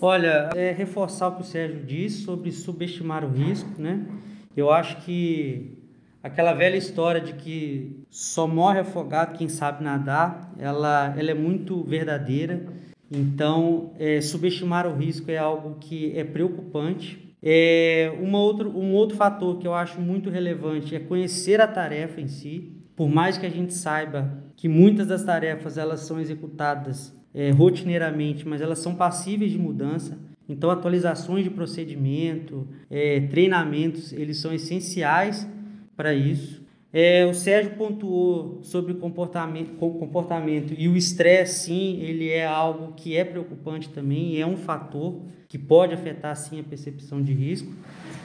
Olha, 0.00 0.50
é 0.54 0.72
reforçar 0.72 1.28
o 1.28 1.36
que 1.36 1.40
o 1.40 1.44
Sérgio 1.44 1.82
disse 1.84 2.22
sobre 2.22 2.52
subestimar 2.52 3.24
o 3.24 3.30
risco, 3.30 3.80
né? 3.80 4.06
Eu 4.54 4.70
acho 4.70 4.98
que 4.98 5.78
aquela 6.22 6.52
velha 6.52 6.76
história 6.76 7.20
de 7.20 7.32
que 7.32 8.04
só 8.10 8.46
morre 8.46 8.80
afogado 8.80 9.38
quem 9.38 9.48
sabe 9.48 9.82
nadar, 9.82 10.52
ela, 10.58 11.14
ela 11.16 11.30
é 11.30 11.34
muito 11.34 11.82
verdadeira. 11.82 12.66
Então, 13.10 13.92
é, 13.98 14.20
subestimar 14.20 14.86
o 14.86 14.94
risco 14.94 15.30
é 15.30 15.38
algo 15.38 15.76
que 15.80 16.12
é 16.18 16.24
preocupante. 16.24 17.25
É, 17.48 18.12
uma 18.20 18.40
outro, 18.40 18.76
um 18.76 18.92
outro 18.92 19.16
fator 19.16 19.56
que 19.58 19.68
eu 19.68 19.72
acho 19.72 20.00
muito 20.00 20.28
relevante 20.28 20.96
é 20.96 20.98
conhecer 20.98 21.60
a 21.60 21.68
tarefa 21.68 22.20
em 22.20 22.26
si. 22.26 22.72
Por 22.96 23.08
mais 23.08 23.38
que 23.38 23.46
a 23.46 23.48
gente 23.48 23.72
saiba 23.72 24.42
que 24.56 24.68
muitas 24.68 25.06
das 25.06 25.22
tarefas 25.22 25.78
elas 25.78 26.00
são 26.00 26.18
executadas 26.18 27.16
é, 27.32 27.52
rotineiramente, 27.52 28.48
mas 28.48 28.60
elas 28.60 28.80
são 28.80 28.96
passíveis 28.96 29.52
de 29.52 29.60
mudança. 29.60 30.18
Então, 30.48 30.70
atualizações 30.70 31.44
de 31.44 31.50
procedimento, 31.50 32.66
é, 32.90 33.20
treinamentos, 33.20 34.12
eles 34.12 34.38
são 34.38 34.52
essenciais 34.52 35.48
para 35.96 36.12
isso. 36.12 36.65
É, 36.92 37.26
o 37.26 37.34
Sérgio 37.34 37.74
pontuou 37.76 38.60
sobre 38.62 38.92
o 38.92 38.96
comportamento, 38.96 39.76
comportamento 39.76 40.72
e 40.78 40.88
o 40.88 40.96
estresse, 40.96 41.66
sim, 41.66 42.00
ele 42.00 42.30
é 42.30 42.46
algo 42.46 42.92
que 42.94 43.16
é 43.16 43.24
preocupante 43.24 43.88
também, 43.90 44.40
é 44.40 44.46
um 44.46 44.56
fator 44.56 45.20
que 45.48 45.58
pode 45.58 45.94
afetar, 45.94 46.34
sim, 46.36 46.60
a 46.60 46.64
percepção 46.64 47.22
de 47.22 47.32
risco. 47.32 47.72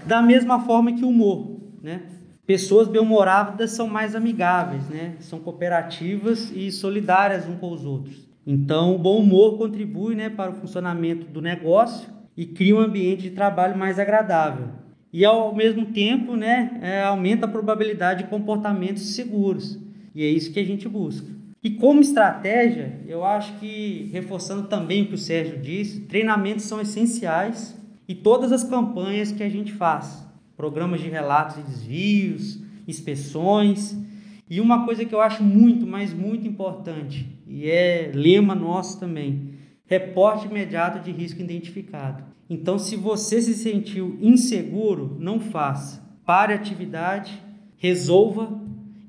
Da 0.05 0.21
mesma 0.21 0.59
forma 0.61 0.93
que 0.93 1.03
o 1.03 1.09
humor, 1.09 1.59
né? 1.81 2.01
Pessoas 2.45 2.87
bem-humoradas 2.87 3.71
são 3.71 3.87
mais 3.87 4.15
amigáveis, 4.15 4.87
né? 4.89 5.15
São 5.19 5.39
cooperativas 5.39 6.51
e 6.55 6.71
solidárias 6.71 7.47
uns 7.47 7.59
com 7.59 7.71
os 7.71 7.85
outros. 7.85 8.27
Então, 8.45 8.95
o 8.95 8.97
bom 8.97 9.19
humor 9.19 9.57
contribui 9.57 10.15
né, 10.15 10.29
para 10.29 10.51
o 10.51 10.55
funcionamento 10.55 11.27
do 11.27 11.41
negócio 11.41 12.09
e 12.35 12.45
cria 12.45 12.75
um 12.75 12.79
ambiente 12.79 13.23
de 13.23 13.31
trabalho 13.31 13.77
mais 13.77 13.99
agradável. 13.99 14.80
E, 15.13 15.25
ao 15.25 15.53
mesmo 15.53 15.87
tempo, 15.87 16.35
né, 16.35 16.79
é, 16.81 17.03
aumenta 17.03 17.45
a 17.45 17.49
probabilidade 17.49 18.23
de 18.23 18.29
comportamentos 18.29 19.15
seguros. 19.15 19.77
E 20.15 20.23
é 20.23 20.27
isso 20.27 20.51
que 20.51 20.59
a 20.59 20.65
gente 20.65 20.87
busca. 20.87 21.27
E 21.63 21.69
como 21.69 22.01
estratégia, 22.01 22.99
eu 23.07 23.23
acho 23.23 23.53
que, 23.59 24.09
reforçando 24.11 24.67
também 24.67 25.03
o 25.03 25.07
que 25.07 25.13
o 25.15 25.17
Sérgio 25.17 25.59
disse, 25.59 26.01
treinamentos 26.01 26.65
são 26.65 26.81
essenciais 26.81 27.77
e 28.07 28.15
todas 28.15 28.51
as 28.51 28.63
campanhas 28.63 29.31
que 29.31 29.43
a 29.43 29.49
gente 29.49 29.71
faz, 29.71 30.25
programas 30.57 31.01
de 31.01 31.09
relatos 31.09 31.57
e 31.57 31.61
desvios, 31.61 32.59
inspeções, 32.87 33.95
e 34.49 34.59
uma 34.59 34.85
coisa 34.85 35.05
que 35.05 35.13
eu 35.13 35.21
acho 35.21 35.43
muito, 35.43 35.85
mas 35.85 36.13
muito 36.13 36.47
importante, 36.47 37.29
e 37.47 37.69
é 37.69 38.11
lema 38.13 38.55
nosso 38.55 38.99
também, 38.99 39.51
reporte 39.85 40.47
imediato 40.47 40.99
de 40.99 41.11
risco 41.11 41.41
identificado. 41.41 42.23
Então, 42.53 42.77
se 42.77 42.97
você 42.97 43.41
se 43.41 43.53
sentiu 43.53 44.17
inseguro, 44.19 45.15
não 45.17 45.39
faça. 45.39 46.03
Pare 46.25 46.51
a 46.51 46.57
atividade, 46.57 47.41
resolva, 47.77 48.59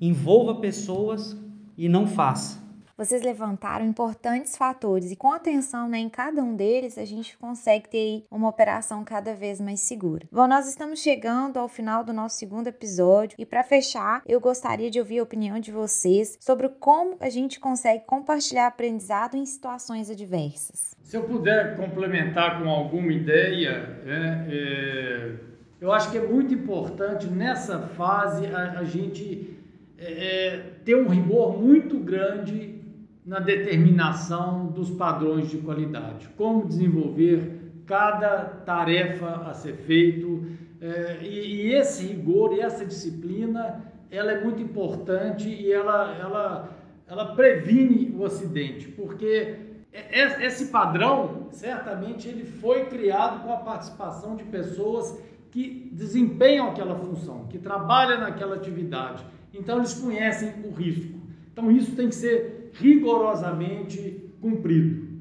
envolva 0.01 0.61
pessoas 0.61 1.37
e 1.77 1.89
não 1.89 2.07
faça. 2.07 2.63
Vocês 2.97 3.21
levantaram 3.21 3.85
importantes 3.85 4.57
fatores 4.57 5.11
e 5.11 5.17
com 5.17 5.33
atenção 5.33 5.89
né, 5.89 5.99
em 5.99 6.09
cada 6.09 6.41
um 6.41 6.55
deles 6.55 6.97
a 6.97 7.05
gente 7.05 7.37
consegue 7.37 7.89
ter 7.89 8.23
uma 8.31 8.49
operação 8.49 9.03
cada 9.03 9.35
vez 9.35 9.61
mais 9.61 9.81
segura. 9.81 10.29
Bom, 10.31 10.47
nós 10.47 10.69
estamos 10.69 11.01
chegando 11.01 11.57
ao 11.57 11.67
final 11.67 12.05
do 12.05 12.13
nosso 12.13 12.37
segundo 12.37 12.69
episódio 12.69 13.35
e 13.37 13.45
para 13.45 13.65
fechar 13.65 14.23
eu 14.25 14.39
gostaria 14.39 14.89
de 14.89 15.01
ouvir 15.01 15.19
a 15.19 15.25
opinião 15.25 15.59
de 15.59 15.73
vocês 15.73 16.39
sobre 16.39 16.69
como 16.69 17.17
a 17.19 17.29
gente 17.29 17.59
consegue 17.59 18.05
compartilhar 18.05 18.69
aprendizado 18.69 19.35
em 19.35 19.45
situações 19.45 20.09
adversas. 20.09 20.93
Se 21.03 21.17
eu 21.17 21.25
puder 21.25 21.77
complementar 21.77 22.63
com 22.63 22.69
alguma 22.69 23.13
ideia, 23.13 24.01
é, 24.07 24.47
é, 24.49 25.33
eu 25.81 25.93
acho 25.93 26.11
que 26.11 26.17
é 26.17 26.27
muito 26.27 26.55
importante 26.55 27.27
nessa 27.27 27.81
fase 27.81 28.47
a, 28.47 28.79
a 28.79 28.85
gente 28.85 29.59
é, 29.99 30.05
é 30.05 30.57
ter 30.85 30.97
um 30.97 31.09
rigor 31.09 31.61
muito 31.61 31.99
grande 31.99 32.81
na 33.27 33.41
determinação 33.41 34.67
dos 34.67 34.91
padrões 34.91 35.51
de 35.51 35.59
qualidade, 35.59 36.29
como 36.37 36.67
desenvolver 36.67 37.61
cada 37.87 38.45
tarefa 38.45 39.49
a 39.49 39.55
ser 39.55 39.75
feito 39.75 40.47
é, 40.81 41.19
e, 41.23 41.67
e, 41.67 41.75
esse 41.75 42.07
rigor 42.07 42.55
e 42.55 42.61
essa 42.61 42.85
disciplina 42.85 43.83
ela 44.11 44.33
é 44.33 44.43
muito 44.43 44.61
importante 44.61 45.49
e 45.49 45.73
ela, 45.73 46.17
ela, 46.19 46.79
ela 47.09 47.35
previne 47.35 48.15
o 48.17 48.25
acidente, 48.25 48.89
porque 48.89 49.72
esse 49.93 50.67
padrão 50.67 51.49
certamente 51.51 52.27
ele 52.29 52.45
foi 52.45 52.87
criado 52.87 53.43
com 53.43 53.53
a 53.53 53.59
participação 53.59 54.37
de 54.37 54.45
pessoas 54.45 55.19
que 55.51 55.91
desempenham 55.93 56.71
aquela 56.71 56.95
função, 56.95 57.47
que 57.49 57.59
trabalham 57.59 58.21
naquela 58.21 58.57
atividade, 58.57 59.23
então 59.53 59.79
eles 59.79 59.93
conhecem 59.93 60.55
o 60.65 60.71
risco. 60.71 61.21
Então 61.53 61.71
isso 61.71 61.95
tem 61.95 62.09
que 62.09 62.15
ser 62.15 62.71
rigorosamente 62.73 64.33
cumprido. 64.41 65.13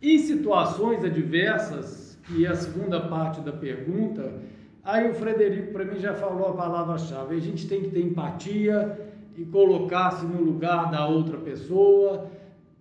Em 0.00 0.18
situações 0.18 1.04
adversas, 1.04 2.18
que 2.24 2.46
é 2.46 2.48
a 2.48 2.54
segunda 2.54 3.00
parte 3.00 3.40
da 3.40 3.52
pergunta, 3.52 4.40
aí 4.82 5.10
o 5.10 5.14
Frederico 5.14 5.72
para 5.72 5.84
mim 5.84 5.98
já 5.98 6.14
falou 6.14 6.48
a 6.48 6.54
palavra-chave. 6.54 7.36
A 7.36 7.40
gente 7.40 7.68
tem 7.68 7.82
que 7.82 7.90
ter 7.90 8.00
empatia 8.00 8.98
e 9.36 9.44
colocar-se 9.44 10.24
no 10.24 10.42
lugar 10.42 10.90
da 10.90 11.06
outra 11.06 11.36
pessoa, 11.36 12.30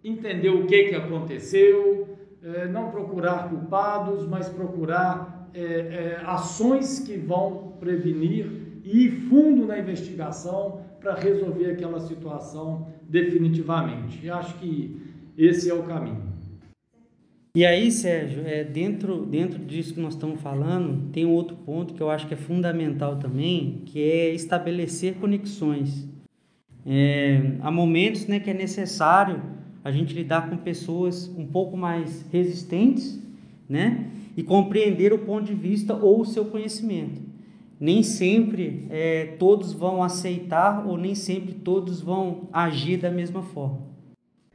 entender 0.04 0.50
o 0.50 0.66
que, 0.66 0.86
que 0.86 0.96
aconteceu, 0.96 2.18
é, 2.44 2.68
não 2.68 2.92
procurar 2.92 3.50
culpados, 3.50 4.28
mas 4.28 4.48
procurar 4.50 5.50
é, 5.54 5.62
é, 5.62 6.22
ações 6.26 7.00
que 7.00 7.18
vão 7.18 7.74
prevenir 7.80 8.80
e 8.84 9.06
ir 9.06 9.12
fundo 9.30 9.66
na 9.66 9.80
investigação 9.80 10.82
para 11.00 11.16
resolver 11.16 11.72
aquela 11.72 12.00
situação 12.00 12.88
definitivamente. 13.08 14.26
E 14.26 14.30
acho 14.30 14.58
que 14.60 15.02
esse 15.38 15.70
é 15.70 15.74
o 15.74 15.84
caminho. 15.84 16.28
E 17.56 17.66
aí, 17.66 17.92
Sérgio, 17.92 18.44
é, 18.46 18.64
dentro, 18.64 19.26
dentro 19.26 19.58
disso 19.58 19.96
que 19.96 20.00
nós 20.00 20.14
estamos 20.14 20.40
falando, 20.40 21.10
tem 21.12 21.26
um 21.26 21.32
outro 21.32 21.56
ponto 21.58 21.96
que 21.96 22.02
eu 22.02 22.10
acho 22.10 22.28
que 22.28 22.36
é 22.36 22.38
fundamental 22.38 23.18
também, 23.18 23.82
que 23.86 24.00
é 24.00 24.30
estabelecer 24.30 25.16
conexões. 25.16 26.08
É, 26.86 27.42
há 27.62 27.72
momentos 27.72 28.28
né, 28.28 28.40
que 28.40 28.52
é 28.52 28.54
necessário 28.54 29.42
a 29.88 29.92
gente 29.92 30.14
lidar 30.14 30.50
com 30.50 30.58
pessoas 30.58 31.28
um 31.38 31.46
pouco 31.46 31.78
mais 31.78 32.26
resistentes 32.30 33.20
né, 33.70 34.12
e 34.36 34.44
compreender 34.44 35.14
o 35.14 35.20
ponto 35.20 35.46
de 35.46 35.54
vista 35.54 35.96
ou 35.96 36.22
o 36.22 36.26
seu 36.26 36.46
conhecimento 36.46 37.28
nem 37.80 38.02
sempre 38.02 38.88
é, 38.90 39.36
todos 39.38 39.72
vão 39.72 40.02
aceitar 40.02 40.86
ou 40.88 40.98
nem 40.98 41.14
sempre 41.14 41.54
todos 41.54 42.02
vão 42.02 42.50
agir 42.52 42.98
da 42.98 43.12
mesma 43.12 43.44
forma. 43.44 43.86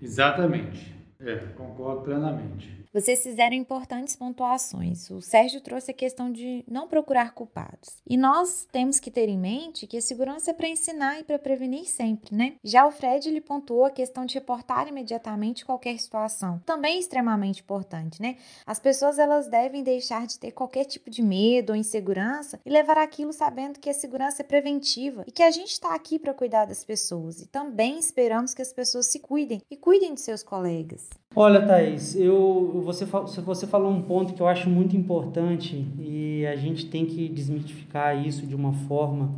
Exatamente. 0.00 0.92
É, 1.20 1.36
concordo 1.54 2.02
plenamente. 2.02 2.81
Vocês 2.92 3.22
fizeram 3.22 3.56
importantes 3.56 4.14
pontuações. 4.14 5.10
O 5.10 5.22
Sérgio 5.22 5.62
trouxe 5.62 5.90
a 5.90 5.94
questão 5.94 6.30
de 6.30 6.62
não 6.68 6.86
procurar 6.86 7.32
culpados. 7.32 8.02
E 8.06 8.18
nós 8.18 8.68
temos 8.70 9.00
que 9.00 9.10
ter 9.10 9.30
em 9.30 9.38
mente 9.38 9.86
que 9.86 9.96
a 9.96 10.02
segurança 10.02 10.50
é 10.50 10.54
para 10.54 10.68
ensinar 10.68 11.18
e 11.18 11.24
para 11.24 11.38
prevenir 11.38 11.86
sempre, 11.86 12.36
né? 12.36 12.56
Já 12.62 12.86
o 12.86 12.90
Fred 12.90 13.26
ele 13.26 13.40
pontuou 13.40 13.86
a 13.86 13.90
questão 13.90 14.26
de 14.26 14.34
reportar 14.34 14.88
imediatamente 14.88 15.64
qualquer 15.64 15.98
situação. 15.98 16.60
Também 16.66 16.96
é 16.96 16.98
extremamente 16.98 17.62
importante, 17.62 18.20
né? 18.20 18.36
As 18.66 18.78
pessoas 18.78 19.18
elas 19.18 19.48
devem 19.48 19.82
deixar 19.82 20.26
de 20.26 20.38
ter 20.38 20.52
qualquer 20.52 20.84
tipo 20.84 21.08
de 21.08 21.22
medo 21.22 21.70
ou 21.70 21.76
insegurança 21.76 22.60
e 22.62 22.68
levar 22.68 22.98
aquilo 22.98 23.32
sabendo 23.32 23.80
que 23.80 23.88
a 23.88 23.94
segurança 23.94 24.42
é 24.42 24.44
preventiva 24.44 25.24
e 25.26 25.32
que 25.32 25.42
a 25.42 25.50
gente 25.50 25.70
está 25.70 25.94
aqui 25.94 26.18
para 26.18 26.34
cuidar 26.34 26.66
das 26.66 26.84
pessoas. 26.84 27.40
E 27.40 27.46
também 27.46 27.98
esperamos 27.98 28.52
que 28.52 28.60
as 28.60 28.72
pessoas 28.72 29.06
se 29.06 29.18
cuidem 29.18 29.62
e 29.70 29.78
cuidem 29.78 30.12
de 30.12 30.20
seus 30.20 30.42
colegas. 30.42 31.08
Olha, 31.34 31.62
Thaís, 31.66 32.14
eu, 32.14 32.82
você, 32.84 33.06
você 33.06 33.66
falou 33.66 33.90
um 33.90 34.02
ponto 34.02 34.34
que 34.34 34.42
eu 34.42 34.46
acho 34.46 34.68
muito 34.68 34.94
importante 34.94 35.86
e 35.98 36.44
a 36.46 36.54
gente 36.56 36.86
tem 36.86 37.06
que 37.06 37.26
desmitificar 37.26 38.14
isso 38.26 38.46
de 38.46 38.54
uma 38.54 38.74
forma 38.74 39.34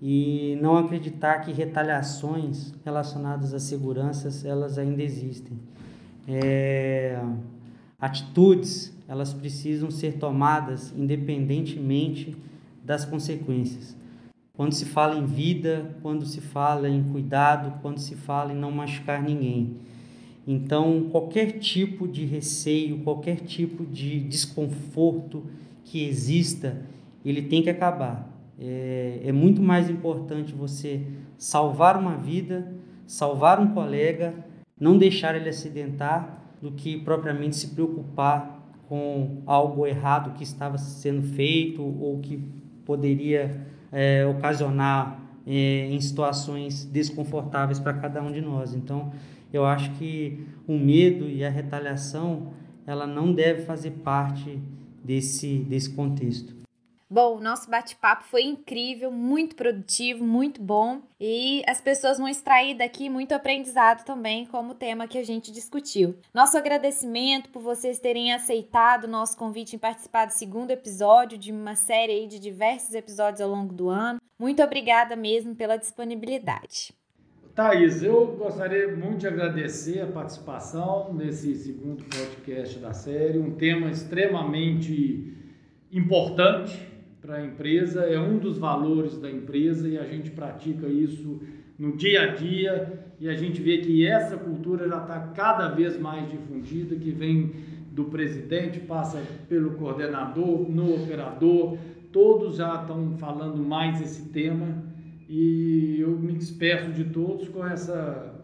e 0.00 0.58
não 0.60 0.76
acreditar 0.76 1.38
que 1.38 1.50
retaliações 1.50 2.74
relacionadas 2.84 3.54
a 3.54 3.58
seguranças 3.58 4.44
elas 4.44 4.76
ainda 4.76 5.02
existem. 5.02 5.58
É, 6.28 7.18
atitudes 7.98 8.94
elas 9.08 9.32
precisam 9.32 9.90
ser 9.90 10.18
tomadas 10.18 10.92
independentemente 10.94 12.36
das 12.84 13.06
consequências. 13.06 13.96
Quando 14.52 14.74
se 14.74 14.84
fala 14.84 15.16
em 15.16 15.24
vida, 15.24 15.96
quando 16.02 16.26
se 16.26 16.42
fala 16.42 16.90
em 16.90 17.02
cuidado, 17.04 17.80
quando 17.80 17.98
se 17.98 18.14
fala 18.14 18.52
em 18.52 18.56
não 18.56 18.70
machucar 18.70 19.22
ninguém. 19.22 19.76
Então, 20.50 21.10
qualquer 21.10 21.58
tipo 21.58 22.08
de 22.08 22.24
receio, 22.24 23.00
qualquer 23.00 23.36
tipo 23.36 23.84
de 23.84 24.18
desconforto 24.18 25.44
que 25.84 26.08
exista, 26.08 26.80
ele 27.22 27.42
tem 27.42 27.62
que 27.62 27.68
acabar. 27.68 28.26
É, 28.58 29.20
é 29.24 29.30
muito 29.30 29.60
mais 29.60 29.90
importante 29.90 30.54
você 30.54 31.02
salvar 31.36 31.98
uma 31.98 32.16
vida, 32.16 32.72
salvar 33.06 33.60
um 33.60 33.74
colega, 33.74 34.34
não 34.80 34.96
deixar 34.96 35.34
ele 35.34 35.50
acidentar, 35.50 36.42
do 36.62 36.72
que 36.72 36.96
propriamente 36.96 37.54
se 37.54 37.68
preocupar 37.68 38.72
com 38.88 39.42
algo 39.44 39.86
errado 39.86 40.34
que 40.34 40.42
estava 40.42 40.78
sendo 40.78 41.22
feito 41.22 41.82
ou 41.82 42.20
que 42.20 42.42
poderia 42.86 43.66
é, 43.92 44.24
ocasionar 44.24 45.20
é, 45.46 45.90
em 45.90 46.00
situações 46.00 46.86
desconfortáveis 46.86 47.78
para 47.78 47.92
cada 47.92 48.22
um 48.22 48.32
de 48.32 48.40
nós. 48.40 48.74
Então, 48.74 49.12
eu 49.52 49.64
acho 49.64 49.92
que 49.92 50.46
o 50.66 50.78
medo 50.78 51.28
e 51.28 51.44
a 51.44 51.50
retaliação 51.50 52.52
ela 52.86 53.06
não 53.06 53.32
deve 53.32 53.62
fazer 53.62 53.90
parte 54.02 54.58
desse, 55.04 55.58
desse 55.58 55.94
contexto. 55.94 56.58
Bom, 57.10 57.38
o 57.38 57.40
nosso 57.40 57.70
bate-papo 57.70 58.24
foi 58.24 58.42
incrível, 58.42 59.10
muito 59.10 59.56
produtivo, 59.56 60.22
muito 60.22 60.60
bom 60.60 61.00
e 61.18 61.62
as 61.66 61.80
pessoas 61.80 62.18
vão 62.18 62.28
extrair 62.28 62.76
daqui 62.76 63.08
muito 63.08 63.32
aprendizado 63.32 64.04
também, 64.04 64.44
como 64.44 64.72
o 64.72 64.74
tema 64.74 65.08
que 65.08 65.16
a 65.16 65.24
gente 65.24 65.50
discutiu. 65.50 66.18
Nosso 66.34 66.58
agradecimento 66.58 67.48
por 67.48 67.62
vocês 67.62 67.98
terem 67.98 68.34
aceitado 68.34 69.04
o 69.04 69.08
nosso 69.08 69.38
convite 69.38 69.74
em 69.74 69.78
participar 69.78 70.26
do 70.26 70.32
segundo 70.32 70.70
episódio 70.70 71.38
de 71.38 71.50
uma 71.50 71.74
série 71.74 72.26
de 72.26 72.38
diversos 72.38 72.94
episódios 72.94 73.40
ao 73.40 73.48
longo 73.48 73.72
do 73.72 73.88
ano. 73.88 74.20
Muito 74.38 74.62
obrigada 74.62 75.16
mesmo 75.16 75.54
pela 75.54 75.78
disponibilidade. 75.78 76.92
Thaís, 77.58 78.04
eu 78.04 78.36
gostaria 78.38 78.94
muito 78.94 79.18
de 79.18 79.26
agradecer 79.26 80.00
a 80.00 80.06
participação 80.06 81.12
nesse 81.12 81.56
segundo 81.56 82.04
podcast 82.04 82.78
da 82.78 82.92
série, 82.92 83.36
um 83.36 83.50
tema 83.50 83.90
extremamente 83.90 85.34
importante 85.90 86.80
para 87.20 87.38
a 87.38 87.44
empresa, 87.44 88.02
é 88.02 88.16
um 88.16 88.38
dos 88.38 88.58
valores 88.58 89.18
da 89.18 89.28
empresa 89.28 89.88
e 89.88 89.98
a 89.98 90.04
gente 90.04 90.30
pratica 90.30 90.86
isso 90.86 91.42
no 91.76 91.96
dia 91.96 92.22
a 92.22 92.26
dia 92.28 93.04
e 93.18 93.28
a 93.28 93.34
gente 93.34 93.60
vê 93.60 93.78
que 93.78 94.06
essa 94.06 94.36
cultura 94.36 94.88
já 94.88 95.02
está 95.02 95.18
cada 95.34 95.66
vez 95.66 95.98
mais 95.98 96.30
difundida, 96.30 96.94
que 96.94 97.10
vem 97.10 97.50
do 97.90 98.04
presidente, 98.04 98.78
passa 98.78 99.20
pelo 99.48 99.72
coordenador, 99.72 100.70
no 100.70 100.94
operador, 100.94 101.76
todos 102.12 102.54
já 102.58 102.82
estão 102.82 103.18
falando 103.18 103.60
mais 103.64 104.00
esse 104.00 104.28
tema 104.28 104.87
despeço 106.58 106.90
de 106.90 107.04
todos 107.04 107.48
com 107.48 107.64
esse 107.68 107.92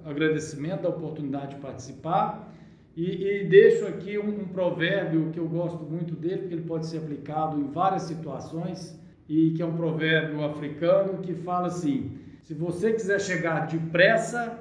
agradecimento 0.04 0.82
da 0.82 0.88
oportunidade 0.88 1.56
de 1.56 1.60
participar 1.60 2.54
e, 2.96 3.26
e 3.26 3.44
deixo 3.44 3.86
aqui 3.86 4.16
um, 4.16 4.28
um, 4.28 4.46
provérbio 4.46 5.30
que 5.32 5.38
eu 5.38 5.48
gosto 5.48 5.82
muito 5.82 6.14
dele, 6.14 6.42
porque 6.42 6.54
ele 6.54 6.62
pode 6.62 6.86
ser 6.86 6.98
aplicado 6.98 7.58
em 7.58 7.64
várias 7.64 8.02
situações, 8.02 8.96
e 9.28 9.50
que 9.50 9.62
é 9.62 9.66
um 9.66 9.74
provérbio 9.74 10.44
africano 10.44 11.18
que 11.18 11.34
fala 11.34 11.66
assim: 11.66 12.12
se 12.42 12.54
você 12.54 12.92
quiser 12.92 13.20
chegar 13.20 13.66
depressa, 13.66 14.60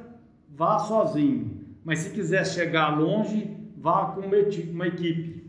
vá 0.49 0.79
sozinho, 0.79 1.61
mas 1.85 1.99
se 1.99 2.09
quiser 2.09 2.47
chegar 2.47 2.97
longe, 2.97 3.55
vá 3.77 4.05
com 4.15 4.21
uma, 4.21 4.37
uma 4.71 4.87
equipe. 4.87 5.43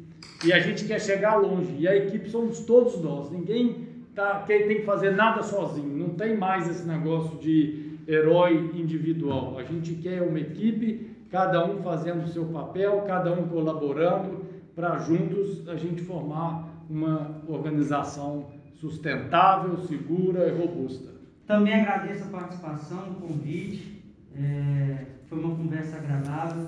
E 0.45 0.53
a 0.53 0.59
gente 0.59 0.85
quer 0.85 1.01
chegar 1.01 1.37
longe, 1.37 1.75
e 1.79 1.89
a 1.89 1.97
equipe 1.97 2.29
somos 2.29 2.61
todos 2.61 3.01
nós, 3.01 3.31
ninguém 3.31 3.89
tá, 4.15 4.45
quem 4.47 4.67
tem 4.67 4.77
que 4.81 4.85
fazer 4.85 5.13
nada 5.13 5.43
sozinho, 5.43 5.97
não 5.97 6.11
tem 6.11 6.37
mais 6.37 6.69
esse 6.69 6.87
negócio 6.87 7.39
de 7.39 7.84
herói 8.07 8.71
individual. 8.75 9.59
A 9.59 9.65
gente 9.65 9.95
quer 9.95 10.23
uma 10.23 10.39
equipe 10.39 11.15
cada 11.31 11.65
um 11.69 11.83
fazendo 11.83 12.25
o 12.25 12.29
seu 12.29 12.45
papel, 12.47 13.03
cada 13.07 13.33
um 13.33 13.49
colaborando 13.49 14.45
para 14.75 14.99
juntos 14.99 15.69
a 15.69 15.77
gente 15.77 16.03
formar 16.03 16.69
uma 16.89 17.43
organização 17.49 18.47
sustentável, 18.75 19.79
segura 19.79 20.49
e 20.49 20.53
robusta. 20.53 21.13
Também 21.47 21.75
agradeço 21.75 22.25
a 22.25 22.29
participação, 22.29 23.11
o 23.11 23.15
convite, 23.15 24.03
é, 24.37 25.07
foi 25.29 25.39
uma 25.39 25.57
conversa 25.57 25.97
agradável. 25.97 26.67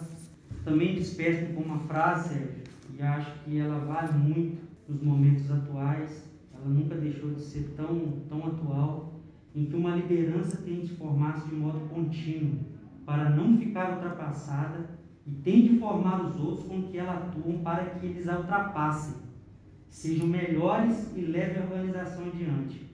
Também 0.65 0.95
despeço 0.95 1.53
com 1.55 1.63
uma 1.63 1.79
frase, 1.81 2.31
Sérgio, 2.31 2.63
e 2.99 3.03
acho 3.03 3.33
que 3.45 3.59
ela 3.59 3.79
vale 3.79 4.13
muito 4.13 4.63
nos 4.89 5.03
momentos 5.03 5.51
atuais. 5.51 6.25
Ela 6.55 6.69
nunca 6.69 6.95
deixou 6.97 7.31
de 7.31 7.41
ser 7.41 7.73
tão, 7.77 8.21
tão 8.29 8.47
atual, 8.47 9.16
em 9.57 9.65
que 9.65 9.75
uma 9.75 9.97
liderança 9.97 10.59
tem 10.59 10.81
de 10.81 10.95
formar-se 10.95 11.49
de 11.49 11.55
modo 11.55 11.89
contínuo 11.89 12.59
para 13.07 13.31
não 13.31 13.57
ficar 13.57 13.95
ultrapassada 13.95 14.91
e 15.27 15.31
tem 15.31 15.63
de 15.63 15.79
formar 15.79 16.27
os 16.27 16.37
outros 16.37 16.67
com 16.67 16.83
que 16.83 16.99
ela 16.99 17.15
atuam 17.15 17.63
para 17.63 17.87
que 17.87 18.05
eles 18.05 18.29
a 18.29 18.39
ultrapassem, 18.39 19.17
sejam 19.89 20.27
melhores 20.27 21.11
e 21.17 21.23
levem 21.23 21.63
a 21.63 21.65
organização 21.65 22.27
adiante. 22.27 22.87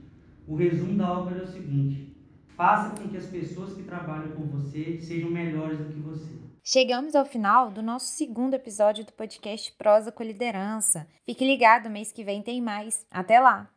O 0.46 0.54
resumo 0.54 0.96
da 0.96 1.12
obra 1.12 1.40
é 1.40 1.42
o 1.42 1.46
seguinte: 1.46 2.16
faça 2.56 2.94
com 2.94 3.08
que 3.08 3.16
as 3.16 3.26
pessoas 3.26 3.74
que 3.74 3.82
trabalham 3.82 4.30
com 4.32 4.46
você 4.46 5.00
sejam 5.00 5.30
melhores 5.30 5.78
do 5.78 5.92
que 5.92 5.98
você. 5.98 6.30
Chegamos 6.62 7.16
ao 7.16 7.24
final 7.24 7.72
do 7.72 7.82
nosso 7.82 8.12
segundo 8.12 8.54
episódio 8.54 9.04
do 9.04 9.12
podcast 9.12 9.72
Prosa 9.76 10.12
com 10.12 10.22
Liderança. 10.22 11.08
Fique 11.26 11.44
ligado, 11.44 11.90
mês 11.90 12.12
que 12.12 12.22
vem 12.22 12.40
tem 12.40 12.62
mais. 12.62 13.04
Até 13.10 13.40
lá! 13.40 13.68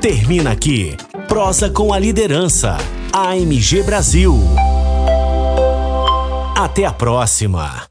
Termina 0.00 0.52
aqui 0.52 0.96
Prosa 1.28 1.68
com 1.68 1.92
a 1.92 1.98
Liderança. 1.98 2.78
AMG 3.12 3.82
Brasil. 3.82 4.34
Até 6.56 6.84
a 6.84 6.92
próxima! 6.92 7.88